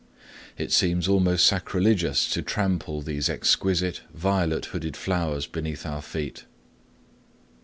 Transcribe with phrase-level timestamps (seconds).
[0.57, 6.45] It seems almost sacrilegious to trample these exquisite violet hooded flowers beneath our feet.